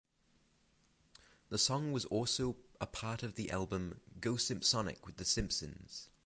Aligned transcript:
The 1.49 1.59
song 1.59 1.91
was 1.91 2.05
also 2.05 2.55
a 2.79 2.87
part 2.87 3.21
of 3.21 3.35
the 3.35 3.51
album 3.51 4.01
"Go 4.19 4.33
Simpsonic 4.33 5.05
with 5.05 5.17
The 5.17 5.25
Simpsons". 5.25 6.09